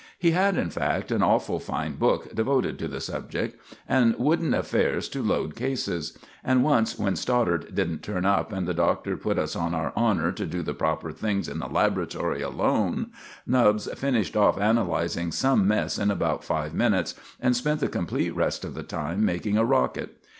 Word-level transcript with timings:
He 0.17 0.31
had, 0.31 0.57
in 0.57 0.71
fact, 0.71 1.11
an 1.11 1.21
awful 1.21 1.59
fine 1.59 1.97
book 1.97 2.33
devoted 2.33 2.79
to 2.79 2.87
the 2.87 2.99
subject, 2.99 3.61
and 3.87 4.15
wooden 4.17 4.51
affairs 4.51 5.07
to 5.09 5.21
load 5.21 5.55
cases; 5.55 6.17
and 6.43 6.63
once 6.63 6.97
when 6.97 7.15
Stoddart 7.15 7.75
didn't 7.75 8.01
turn 8.01 8.25
up 8.25 8.51
and 8.51 8.67
the 8.67 8.73
Doctor 8.73 9.15
put 9.15 9.37
us 9.37 9.55
on 9.55 9.75
our 9.75 9.93
honor 9.95 10.31
to 10.31 10.47
do 10.47 10.63
the 10.63 10.73
proper 10.73 11.11
things 11.11 11.47
in 11.47 11.59
the 11.59 11.67
laboratory 11.69 12.41
alone, 12.41 13.11
Nubbs 13.45 13.85
finished 13.93 14.35
off 14.35 14.59
analyzing 14.59 15.31
some 15.31 15.67
mess 15.67 15.99
in 15.99 16.09
about 16.09 16.43
five 16.43 16.73
minutes, 16.73 17.13
and 17.39 17.55
spent 17.55 17.79
the 17.79 17.87
complete 17.87 18.35
rest 18.35 18.65
of 18.65 18.73
the 18.73 18.81
time 18.81 19.23
making 19.23 19.55
a 19.55 19.63
rocket. 19.63 20.17